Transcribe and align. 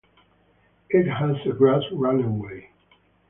It 0.89 1.05
has 1.07 1.35
a 1.45 1.53
grass 1.55 1.83
runway. 1.91 2.71